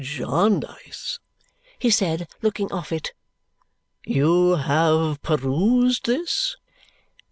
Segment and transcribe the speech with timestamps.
[0.03, 1.19] Jarndyce,"
[1.77, 3.13] he said, looking off it,
[4.03, 6.57] "you have perused this?"